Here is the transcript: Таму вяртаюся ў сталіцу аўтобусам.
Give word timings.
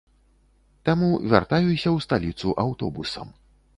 Таму 0.87 1.09
вяртаюся 1.33 1.89
ў 1.91 1.97
сталіцу 2.07 2.57
аўтобусам. 2.67 3.27